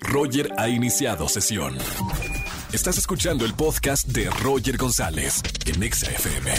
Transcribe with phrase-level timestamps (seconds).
[0.00, 1.76] Roger ha iniciado sesión.
[2.72, 6.52] Estás escuchando el podcast de Roger González en Exa FM.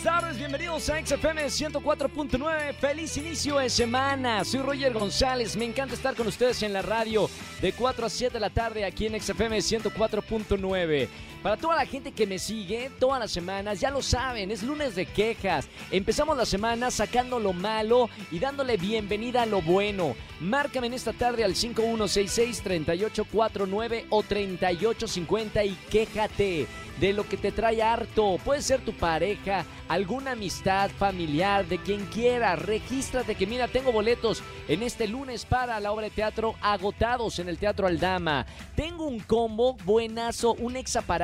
[0.00, 2.74] Buenas tardes, bienvenidos a XFM 104.9.
[2.74, 4.44] Feliz inicio de semana.
[4.44, 5.56] Soy Roger González.
[5.56, 7.28] Me encanta estar con ustedes en la radio
[7.60, 11.08] de 4 a 7 de la tarde aquí en XFM 104.9.
[11.42, 14.94] Para toda la gente que me sigue todas las semanas, ya lo saben, es lunes
[14.94, 15.66] de quejas.
[15.90, 20.14] Empezamos la semana sacando lo malo y dándole bienvenida a lo bueno.
[20.40, 26.68] Márcame en esta tarde al 5166-3849 o 3850 y quéjate
[27.00, 28.36] de lo que te trae harto.
[28.44, 32.56] Puede ser tu pareja, alguna amistad familiar, de quien quiera.
[32.56, 37.48] Regístrate que mira, tengo boletos en este lunes para la obra de teatro agotados en
[37.48, 38.44] el Teatro Aldama.
[38.76, 40.76] Tengo un combo buenazo, un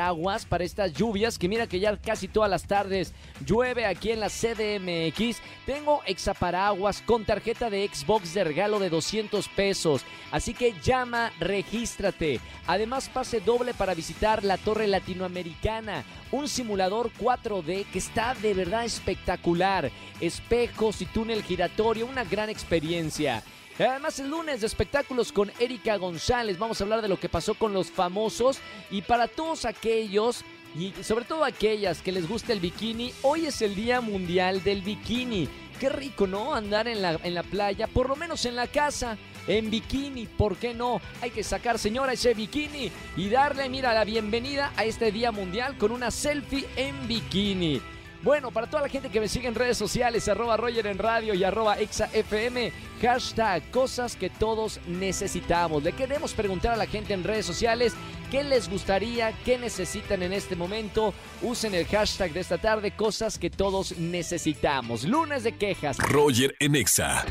[0.06, 3.12] exaparaguas para estas lluvias, que mira que ya casi todas las tardes
[3.44, 5.38] llueve aquí en la CDMX.
[5.64, 10.02] Tengo exaparaguas con tarjeta de Xbox de regalo de 200 pesos.
[10.30, 12.40] Así que llama, regístrate.
[12.66, 18.84] Además, pase doble para visitar la Torre Latinoamericana, un simulador 4D que está de verdad
[18.84, 19.90] espectacular.
[20.20, 23.42] Espejos y túnel giratorio, una gran experiencia.
[23.78, 26.58] Además, el lunes de espectáculos con Erika González.
[26.58, 28.58] Vamos a hablar de lo que pasó con los famosos.
[28.90, 33.60] Y para todos aquellos, y sobre todo aquellas que les gusta el bikini, hoy es
[33.60, 35.46] el Día Mundial del Bikini.
[35.78, 36.54] Qué rico, ¿no?
[36.54, 40.56] Andar en la, en la playa, por lo menos en la casa, en bikini, ¿por
[40.56, 41.02] qué no?
[41.20, 45.76] Hay que sacar, señora, ese bikini y darle, mira, la bienvenida a este Día Mundial
[45.76, 47.82] con una selfie en bikini.
[48.26, 51.32] Bueno, para toda la gente que me sigue en redes sociales, arroba Roger en radio
[51.32, 55.84] y arroba ExaFM, hashtag cosas que todos necesitamos.
[55.84, 57.94] Le queremos preguntar a la gente en redes sociales
[58.32, 61.14] qué les gustaría, qué necesitan en este momento.
[61.40, 65.04] Usen el hashtag de esta tarde, cosas que todos necesitamos.
[65.04, 65.96] Lunes de quejas.
[65.98, 67.24] Roger en Exa.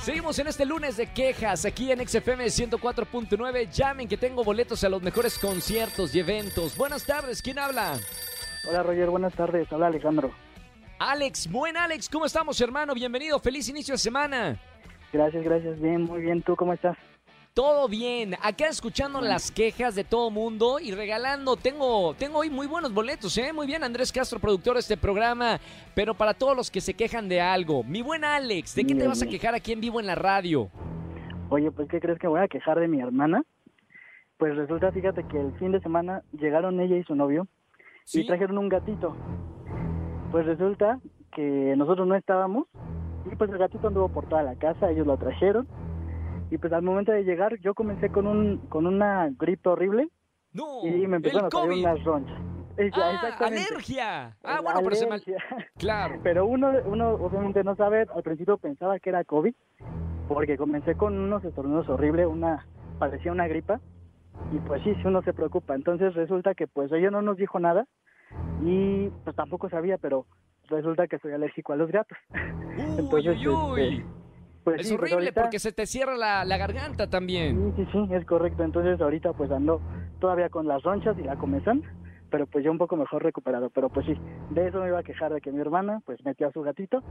[0.00, 3.70] Seguimos en este lunes de quejas aquí en XFM 104.9.
[3.72, 6.76] Llamen que tengo boletos a los mejores conciertos y eventos.
[6.76, 7.98] Buenas tardes, ¿quién habla?
[8.68, 9.72] Hola Roger, buenas tardes.
[9.72, 10.30] Habla Alejandro.
[10.98, 12.94] Alex, buen Alex, ¿cómo estamos hermano?
[12.94, 14.56] Bienvenido, feliz inicio de semana.
[15.12, 15.80] Gracias, gracias.
[15.80, 16.42] Bien, muy bien.
[16.42, 16.96] ¿Tú cómo estás?
[17.54, 22.66] Todo bien, acá escuchando las quejas de todo mundo y regalando, tengo, tengo hoy muy
[22.66, 23.52] buenos boletos, ¿eh?
[23.52, 25.60] Muy bien, Andrés Castro, productor de este programa,
[25.94, 29.06] pero para todos los que se quejan de algo, mi buen Alex, ¿de qué te
[29.06, 30.70] vas a quejar aquí en vivo en la radio?
[31.50, 33.42] Oye, pues ¿qué crees que voy a quejar de mi hermana?
[34.38, 37.46] Pues resulta, fíjate que el fin de semana llegaron ella y su novio
[38.04, 38.20] ¿Sí?
[38.22, 39.16] y trajeron un gatito.
[40.30, 40.98] Pues resulta
[41.34, 42.66] que nosotros no estábamos
[43.30, 45.66] y pues el gatito anduvo por toda la casa, ellos lo trajeron
[46.50, 50.08] y pues al momento de llegar yo comencé con un con una gripe horrible
[50.52, 51.84] No, y me empezaron a salir COVID.
[51.84, 52.38] unas ronchas.
[52.94, 54.36] Ah, alergia.
[54.42, 55.20] Ah, bueno, pero se mal...
[55.24, 55.36] alergia.
[55.76, 56.20] Claro.
[56.22, 59.54] Pero uno, uno obviamente no sabe, al principio pensaba que era COVID,
[60.28, 62.66] porque comencé con unos estornudos horribles, una,
[62.98, 63.80] parecía una gripa,
[64.50, 65.74] y pues sí, sí uno se preocupa.
[65.74, 67.86] Entonces resulta que pues ella no nos dijo nada,
[68.62, 70.26] y pues tampoco sabía, pero
[70.68, 72.16] resulta que soy alérgico a los gatos.
[72.32, 73.82] Uy, Entonces, uy, uy.
[73.82, 74.06] este,
[74.64, 77.74] Pues Es sí, pues horrible ahorita- porque se te cierra la, la garganta también.
[77.76, 78.62] Sí, sí, sí, es correcto.
[78.62, 79.80] Entonces ahorita pues ando
[80.20, 81.82] todavía con las ronchas y la comezón,
[82.30, 83.70] pero pues ya un poco mejor recuperado.
[83.70, 84.14] Pero pues sí,
[84.50, 87.02] de eso me iba a quejar de que mi hermana pues metió a su gatito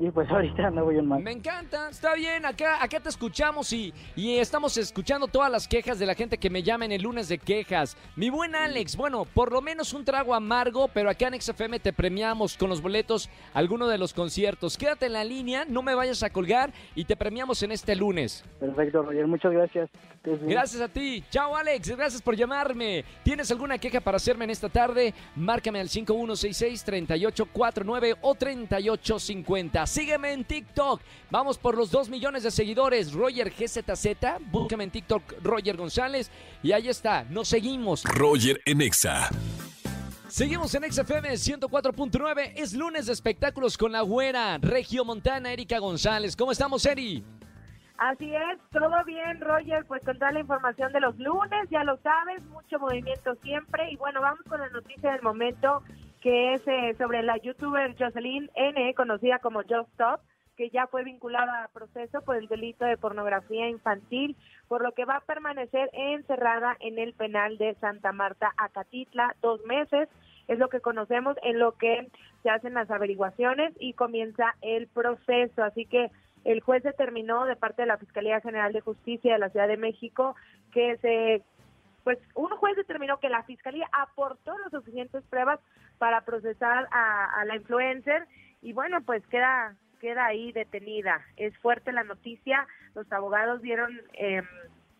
[0.00, 1.22] y pues ahorita no voy en mal.
[1.22, 5.98] Me encanta, está bien, acá, acá te escuchamos y, y estamos escuchando todas las quejas
[5.98, 7.96] de la gente que me llama en el lunes de quejas.
[8.16, 11.92] Mi buen Alex, bueno, por lo menos un trago amargo, pero acá en XFM te
[11.92, 14.78] premiamos con los boletos a alguno de los conciertos.
[14.78, 18.42] Quédate en la línea, no me vayas a colgar y te premiamos en este lunes.
[18.58, 19.90] Perfecto, Roger, muchas gracias.
[20.22, 21.24] Gracias a ti.
[21.30, 23.06] Chao Alex, gracias por llamarme.
[23.22, 25.14] ¿Tienes alguna queja para hacerme en esta tarde?
[25.34, 29.86] Márcame al 5166-3849 o 3850.
[29.90, 31.00] Sígueme en TikTok.
[31.32, 33.12] Vamos por los 2 millones de seguidores.
[33.12, 34.06] Roger GZZ.
[34.52, 36.30] Búscame en TikTok Roger González.
[36.62, 37.24] Y ahí está.
[37.24, 38.04] Nos seguimos.
[38.04, 39.28] Roger en Exa.
[40.28, 42.52] Seguimos en XFM 104.9.
[42.54, 46.36] Es lunes de espectáculos con la güera Regio Montana, Erika González.
[46.36, 47.24] ¿Cómo estamos, Eri?
[47.98, 51.98] Así es, todo bien, Roger, pues con toda la información de los lunes, ya lo
[51.98, 53.90] sabes, mucho movimiento siempre.
[53.90, 55.82] Y bueno, vamos con la noticia del momento,
[56.20, 60.20] que es eh, sobre la youtuber Jocelyn N., conocida como Just Stop,
[60.56, 64.36] que ya fue vinculada a proceso por el delito de pornografía infantil,
[64.68, 69.64] por lo que va a permanecer encerrada en el penal de Santa Marta, Acatitla, dos
[69.64, 70.08] meses.
[70.48, 72.08] Es lo que conocemos en lo que
[72.42, 75.62] se hacen las averiguaciones y comienza el proceso.
[75.62, 76.10] Así que
[76.44, 79.76] el juez determinó de parte de la Fiscalía General de Justicia de la Ciudad de
[79.76, 80.34] México
[80.72, 81.42] que se
[82.04, 85.60] pues un juez determinó que la fiscalía aportó las suficientes pruebas
[86.00, 88.26] para procesar a, la influencer
[88.62, 91.20] y bueno pues queda queda ahí detenida.
[91.36, 94.00] Es fuerte la noticia, los abogados dieron...
[94.14, 94.42] Eh,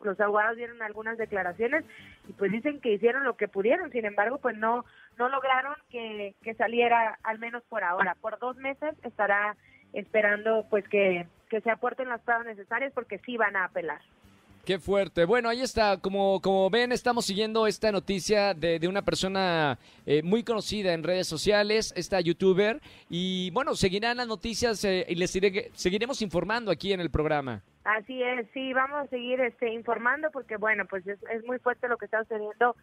[0.03, 1.85] los abogados dieron algunas declaraciones
[2.27, 4.87] y pues dicen que hicieron lo que pudieron, sin embargo pues no
[5.19, 9.57] no lograron que, que saliera al menos por ahora, por dos meses estará
[9.93, 14.01] esperando pues que, que se aporten las pruebas necesarias porque sí van a apelar.
[14.65, 15.25] Qué fuerte.
[15.25, 15.97] Bueno, ahí está.
[16.01, 21.03] Como, como ven, estamos siguiendo esta noticia de, de una persona eh, muy conocida en
[21.03, 22.81] redes sociales, esta youtuber.
[23.09, 27.63] Y bueno, seguirán las noticias eh, y les iré- seguiremos informando aquí en el programa.
[27.85, 31.97] Así es, sí, vamos a seguir este, informando porque, bueno, pues es, muy fuerte lo
[31.97, 32.77] que está sucediendo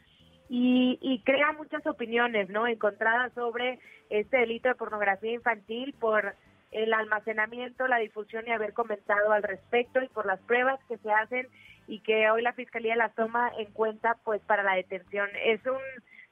[0.49, 2.65] y, y crea muchas opiniones, ¿no?
[2.67, 6.35] Encontradas sobre este delito de pornografía infantil por
[6.71, 11.11] el almacenamiento, la difusión y haber comentado al respecto y por las pruebas que se
[11.11, 11.47] hacen
[11.87, 15.29] y que hoy la Fiscalía las toma en cuenta, pues, para la detención.
[15.43, 15.79] Es un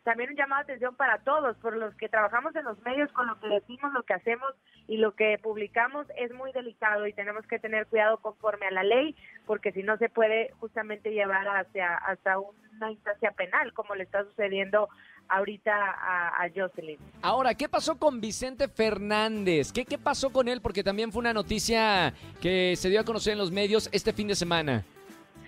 [0.05, 3.25] también un llamado de atención para todos, por los que trabajamos en los medios, con
[3.25, 4.53] lo que decimos, lo que hacemos
[4.87, 8.83] y lo que publicamos es muy delicado y tenemos que tener cuidado conforme a la
[8.83, 9.15] ley,
[9.47, 14.23] porque si no se puede justamente llevar hacia hasta una instancia penal, como le está
[14.25, 14.89] sucediendo
[15.30, 16.98] ahorita a, a Jocelyn.
[17.22, 19.72] Ahora, ¿qué pasó con Vicente Fernández?
[19.72, 20.62] ¿Qué, ¿Qué pasó con él?
[20.62, 24.27] Porque también fue una noticia que se dio a conocer en los medios este fin
[24.27, 24.83] de semana.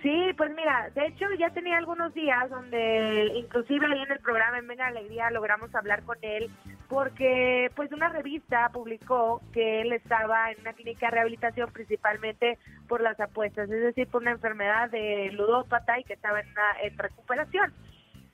[0.02, 4.56] Sí, pues mira, de hecho ya tenía algunos días donde inclusive ahí en el programa
[4.58, 6.48] En Venga Alegría logramos hablar con él
[6.88, 13.00] porque pues una revista publicó que él estaba en una clínica de rehabilitación principalmente por
[13.00, 16.96] las apuestas, es decir, por una enfermedad de ludópata y que estaba en, una- en
[16.96, 17.72] recuperación.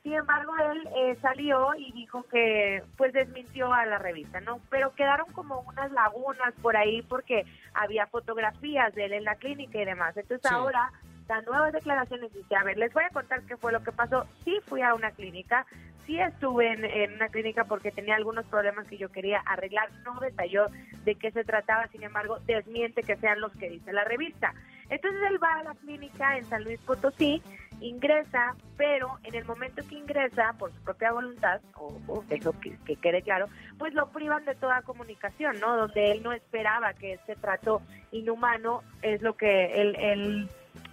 [0.05, 4.61] Sin embargo, él eh, salió y dijo que pues desmintió a la revista, ¿no?
[4.69, 9.81] Pero quedaron como unas lagunas por ahí porque había fotografías de él en la clínica
[9.81, 10.15] y demás.
[10.15, 10.55] Entonces Sí.
[10.55, 10.93] ahora
[11.27, 13.93] dan nuevas declaraciones y dice, a ver, les voy a contar qué fue lo que
[13.93, 14.27] pasó.
[14.45, 15.65] Sí fui a una clínica,
[16.05, 19.89] sí estuve en, en una clínica porque tenía algunos problemas que yo quería arreglar.
[20.05, 20.67] No detalló
[21.07, 24.53] de qué se trataba, sin embargo, desmiente que sean los que dice la revista.
[24.91, 27.43] Entonces él va a la clínica en San Luis Potosí,
[27.85, 32.97] ingresa, pero en el momento que ingresa, por su propia voluntad, o, eso que, que
[32.97, 33.47] quede claro,
[33.79, 35.77] pues lo privan de toda comunicación, ¿no?
[35.77, 40.49] Donde él no esperaba que este trato inhumano es lo que él, él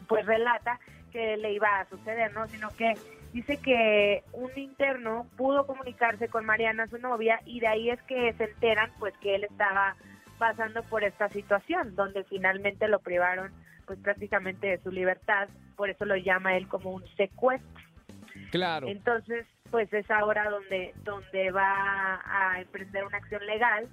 [0.07, 0.79] pues relata
[1.11, 2.47] que le iba a suceder, ¿no?
[2.47, 2.93] Sino que
[3.33, 8.33] dice que un interno pudo comunicarse con Mariana, su novia, y de ahí es que
[8.33, 9.95] se enteran pues que él estaba
[10.38, 13.51] pasando por esta situación, donde finalmente lo privaron
[13.91, 17.69] pues prácticamente de su libertad, por eso lo llama él como un secuestro.
[18.49, 18.88] Claro.
[18.88, 23.89] Entonces, pues es ahora donde, donde va a emprender una acción legal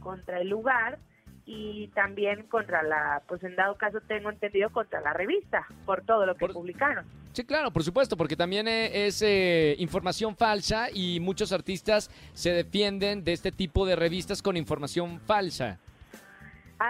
[0.00, 0.98] contra el lugar
[1.44, 6.24] y también contra la, pues en dado caso tengo entendido, contra la revista, por todo
[6.24, 7.04] lo que Por- publicaron.
[7.34, 12.52] Sí, claro, por supuesto, porque también eh, es eh, información falsa y muchos artistas se
[12.54, 15.78] defienden de este tipo de revistas con información falsa.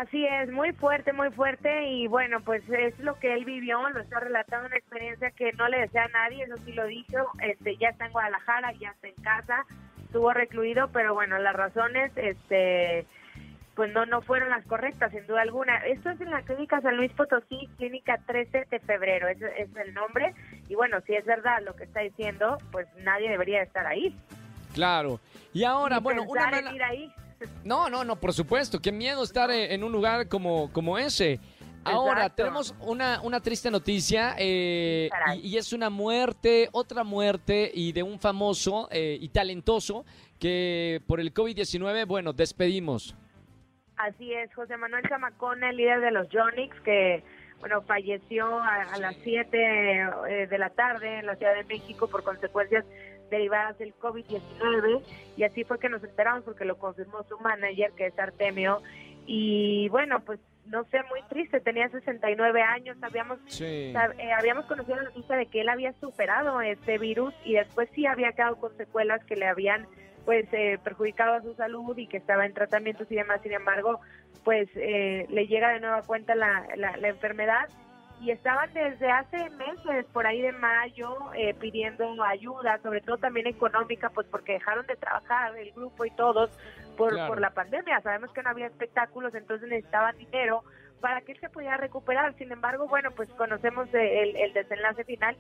[0.01, 4.01] Así es, muy fuerte, muy fuerte y bueno, pues es lo que él vivió, lo
[4.01, 7.77] está relatando una experiencia que no le desea a nadie, eso sí lo dijo, este,
[7.77, 9.67] ya está en Guadalajara, ya está en casa,
[10.03, 13.07] estuvo recluido, pero bueno, las razones, este,
[13.75, 15.77] pues no, no fueron las correctas, sin duda alguna.
[15.85, 19.93] Esto es en la clínica San Luis Potosí, clínica 13 de febrero, ese es el
[19.93, 20.35] nombre,
[20.71, 24.17] y bueno, si es verdad lo que está diciendo, pues nadie debería estar ahí.
[24.73, 25.21] Claro.
[25.53, 26.73] Y ahora, bueno, una mala...
[26.73, 27.13] ir ahí.
[27.65, 28.81] No, no, no, por supuesto.
[28.81, 31.41] Qué miedo estar en un lugar como, como ese.
[31.85, 32.37] Ahora, Exacto.
[32.37, 38.03] tenemos una, una triste noticia eh, y, y es una muerte, otra muerte y de
[38.03, 40.05] un famoso eh, y talentoso
[40.39, 43.17] que por el COVID-19, bueno, despedimos.
[43.97, 47.23] Así es, José Manuel Zamacona, el líder de los Yonix, que
[47.61, 52.09] bueno falleció a, a las 7 eh, de la tarde en la Ciudad de México
[52.09, 52.85] por consecuencias
[53.33, 55.03] derivadas del COVID-19
[55.37, 58.81] y así fue que nos enteramos porque lo confirmó su manager que es Artemio
[59.27, 63.93] y bueno pues no sé muy triste tenía 69 años habíamos Sí.
[63.95, 67.89] sab- eh, habíamos conocido la noticia de que él había superado este virus y después
[67.95, 69.87] sí había quedado con secuelas que le habían
[70.25, 73.41] pues eh, perjudicado a su salud y que estaba en tratamientos y demás.
[73.43, 73.99] Sin embargo,
[74.45, 77.69] pues eh, le llega de nueva cuenta la, la, la enfermedad
[78.23, 83.49] y estaban desde hace meses, por ahí de mayo, eh, pidiendo ayuda, sobre todo también
[83.49, 86.51] económica, pues porque dejaron de trabajar el grupo y todos
[86.97, 87.29] por, Claro.
[87.29, 88.01] por la pandemia.
[88.01, 90.63] Sabemos que no había espectáculos, entonces necesitaban dinero
[91.01, 92.33] para que él se pudiera recuperar.
[92.39, 95.37] Sin embargo, bueno, pues conocemos el, el desenlace final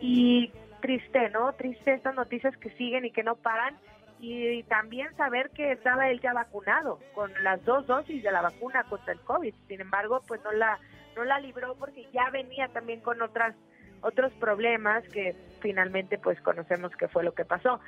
[0.00, 1.52] y triste, ¿no?
[1.52, 3.76] Triste estas noticias que siguen y que no paran
[4.20, 8.84] y también saber que estaba él ya vacunado con las dos dosis de la vacuna
[8.84, 9.54] contra el COVID.
[9.68, 10.78] Sin embargo, pues no la
[11.16, 13.54] no la libró porque ya venía también con otras
[14.02, 17.80] otros problemas que finalmente pues conocemos que fue lo que pasó.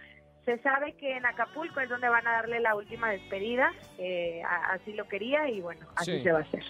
[0.44, 4.92] se sabe que en Acapulco es donde van a darle la última despedida, eh, así
[4.92, 6.62] lo quería y bueno, así se va a hacer.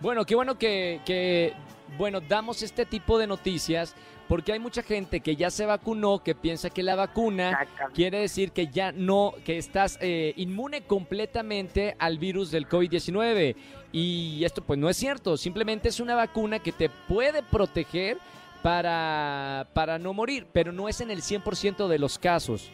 [0.00, 1.52] Bueno, qué bueno que, que,
[1.96, 3.94] bueno, damos este tipo de noticias
[4.28, 8.52] porque hay mucha gente que ya se vacunó, que piensa que la vacuna quiere decir
[8.52, 13.56] que ya no, que estás eh, inmune completamente al virus del COVID-19.
[13.92, 18.18] Y esto pues no es cierto, simplemente es una vacuna que te puede proteger
[18.62, 22.70] para, para no morir, pero no es en el 100% de los casos.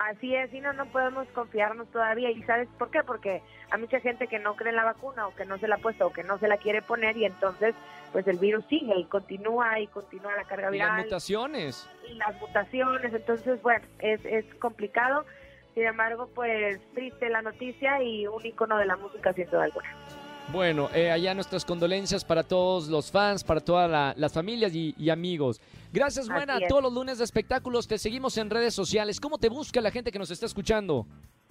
[0.00, 2.30] Así es, y no, no podemos confiarnos todavía.
[2.30, 3.02] ¿Y sabes por qué?
[3.04, 5.74] Porque hay mucha gente que no cree en la vacuna o que no se la
[5.74, 7.74] ha puesto o que no se la quiere poner y entonces
[8.10, 10.88] pues el virus sigue y continúa y continúa la carga viral.
[10.88, 11.90] Y las mutaciones.
[12.08, 15.26] Y las mutaciones, entonces bueno, es, es complicado.
[15.74, 19.94] Sin embargo, pues triste la noticia y un icono de la música sin duda alguna.
[20.52, 25.60] Bueno, eh, allá nuestras condolencias para todos los fans, para todas las familias y, amigos.
[25.92, 26.58] Gracias, buena.
[26.68, 29.20] Todos los lunes de espectáculos te seguimos en redes sociales.
[29.20, 31.06] ¿Cómo te busca la gente que nos está escuchando?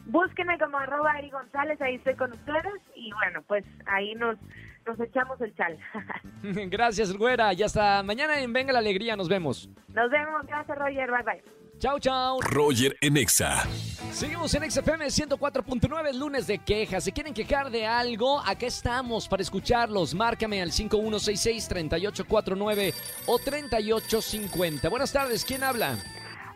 [0.05, 4.37] Búsquenme como arroba Ari González, ahí estoy con ustedes y bueno, pues ahí nos,
[4.85, 5.77] nos echamos el chal.
[6.69, 7.53] gracias, güera.
[7.53, 9.15] Y hasta mañana en Venga la Alegría.
[9.15, 9.69] Nos vemos.
[9.93, 10.45] Nos vemos.
[10.45, 11.09] Gracias, Roger.
[11.09, 11.58] Bye, bye.
[11.79, 12.41] Chao, chao.
[12.41, 13.63] Roger en Exa.
[14.11, 17.05] Seguimos en XFM 104.9, lunes de quejas.
[17.05, 20.13] Si quieren quejar de algo, acá estamos para escucharlos.
[20.13, 22.93] Márcame al 5166-3849
[23.27, 24.89] o 3850.
[24.89, 25.97] Buenas tardes, ¿quién habla?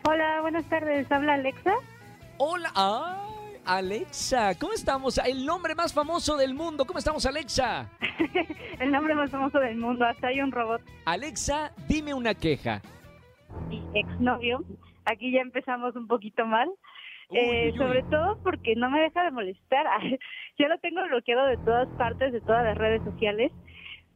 [0.06, 1.10] Hola, buenas tardes.
[1.10, 1.72] ¿Habla Alexa?
[2.36, 5.16] Hola, ay, Alexa, ¿cómo estamos?
[5.16, 6.84] El nombre más famoso del mundo.
[6.84, 7.88] ¿Cómo estamos, Alexa?
[8.78, 10.82] El nombre más famoso del mundo, hasta hay un robot.
[11.06, 12.82] Alexa, dime una queja.
[13.68, 14.62] Mi exnovio
[15.04, 16.70] aquí ya empezamos un poquito mal.
[17.30, 19.86] eh, sobre todo porque no me deja de molestar.
[20.58, 23.52] Yo lo tengo bloqueado de todas partes, de todas las redes sociales.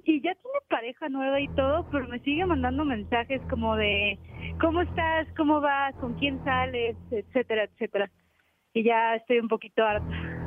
[0.04, 4.18] Y ya tiene pareja nueva y todo, pero me sigue mandando mensajes como de
[4.58, 5.26] ¿cómo estás?
[5.36, 5.94] ¿Cómo vas?
[5.96, 6.96] ¿Con quién sales?
[7.10, 8.10] etcétera, etcétera.
[8.72, 10.38] Y ya estoy un poquito harta.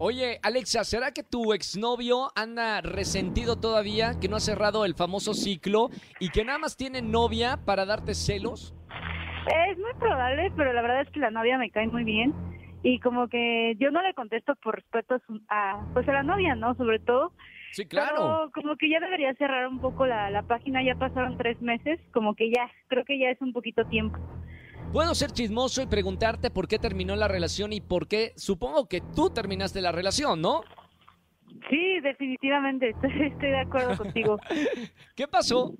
[0.00, 5.34] Oye, Alexa, ¿será que tu exnovio anda resentido todavía, que no ha cerrado el famoso
[5.34, 5.90] ciclo
[6.20, 8.74] y que nada más tiene novia para darte celos?
[9.48, 12.34] Es muy probable, pero la verdad es que la novia me cae muy bien
[12.82, 16.74] y como que yo no le contesto por respeto a, pues a la novia, ¿no?
[16.74, 17.32] Sobre todo.
[17.72, 18.14] Sí, claro.
[18.16, 22.00] Pero como que ya debería cerrar un poco la, la página, ya pasaron tres meses,
[22.12, 24.18] como que ya, creo que ya es un poquito tiempo.
[24.92, 29.02] Puedo ser chismoso y preguntarte por qué terminó la relación y por qué, supongo que
[29.14, 30.62] tú terminaste la relación, ¿no?
[31.68, 34.38] Sí, definitivamente, estoy de acuerdo contigo.
[35.14, 35.74] ¿Qué pasó?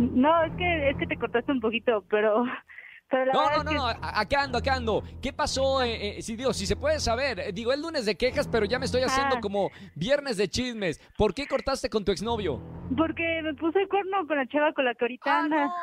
[0.00, 2.44] No, es que, es que te cortaste un poquito, pero...
[3.10, 5.02] pero no, no, no, acá ando, acá ando.
[5.20, 5.82] ¿Qué pasó?
[5.82, 7.40] Eh, eh, si, digo, si se puede saber.
[7.40, 9.40] Eh, digo, el lunes de quejas, pero ya me estoy haciendo ah.
[9.40, 11.00] como viernes de chismes.
[11.18, 12.62] ¿Por qué cortaste con tu exnovio?
[12.96, 15.74] Porque me puse el cuerno con la chava con la que ahorita ah, anda.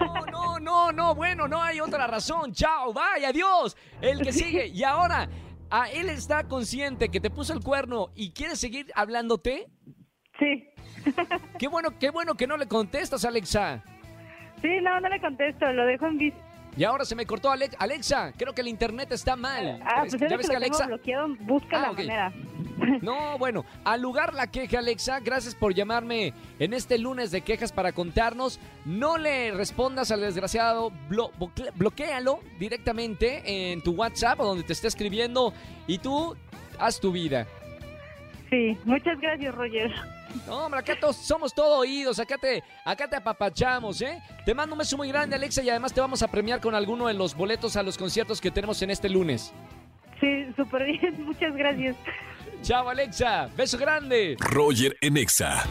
[0.00, 2.52] No, no, no, no, bueno, no hay otra razón.
[2.52, 3.76] Chao, bye, adiós.
[4.00, 4.66] El que sigue.
[4.76, 5.28] Y ahora,
[5.70, 9.68] ¿a él está consciente que te puso el cuerno y quiere seguir hablándote?
[10.38, 10.68] Sí.
[11.58, 13.82] Qué bueno, qué bueno que no le contestas, Alexa.
[14.60, 16.40] Sí, no, no le contesto, lo dejo en visto.
[16.76, 18.32] Y ahora se me cortó Alexa.
[18.36, 19.80] Creo que el internet está mal.
[19.82, 22.32] Ah, pues ¿Ya ves que, Alexa bloqueado, busca la ah, manera.
[23.00, 27.72] No, bueno, al lugar la queja, Alexa, gracias por llamarme en este lunes de quejas
[27.72, 28.60] para contarnos.
[28.84, 30.92] No le respondas al desgraciado,
[31.74, 35.54] bloquealo directamente en tu WhatsApp o donde te esté escribiendo
[35.86, 36.36] y tú
[36.78, 37.46] haz tu vida.
[38.50, 39.90] Sí, muchas gracias, Roger.
[40.46, 44.20] No, hombre, acá todos, somos todo oídos, acá te, acá te apapachamos, ¿eh?
[44.44, 47.06] Te mando un beso muy grande, Alexa, y además te vamos a premiar con alguno
[47.06, 49.52] de los boletos a los conciertos que tenemos en este lunes.
[50.20, 51.96] Sí, súper bien, muchas gracias.
[52.62, 54.36] Chao, Alexa, beso grande.
[54.40, 55.64] Roger en Exa.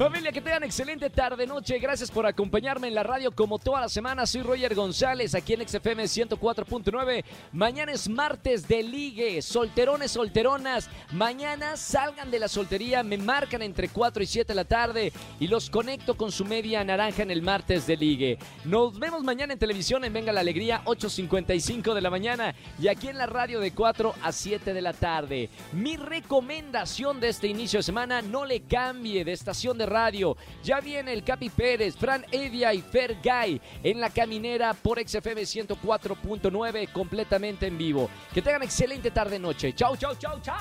[0.00, 1.78] Familia, que tengan excelente tarde, noche.
[1.78, 4.24] Gracias por acompañarme en la radio como toda la semana.
[4.24, 7.22] Soy Roger González, aquí en XFM 104.9.
[7.52, 9.42] Mañana es martes de ligue.
[9.42, 10.88] Solterones, solteronas.
[11.12, 15.48] Mañana salgan de la soltería, me marcan entre 4 y 7 de la tarde y
[15.48, 18.38] los conecto con su media naranja en el martes de ligue.
[18.64, 23.08] Nos vemos mañana en televisión en Venga la Alegría, 8.55 de la mañana y aquí
[23.08, 25.50] en la radio de 4 a 7 de la tarde.
[25.72, 30.36] Mi recomendación de este inicio de semana, no le cambie de estación de radio.
[30.64, 35.42] Ya viene el Capi Pérez, Fran Evia y Fer Guy en la caminera por XFM
[35.42, 38.08] 104.9 completamente en vivo.
[38.32, 39.74] Que tengan excelente tarde-noche.
[39.74, 40.54] Chau, chau, chau, chau.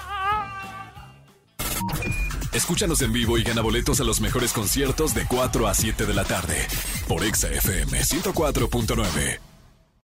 [2.52, 6.14] Escúchanos en vivo y gana boletos a los mejores conciertos de 4 a 7 de
[6.14, 6.68] la tarde
[7.08, 9.49] por XFM 104.9.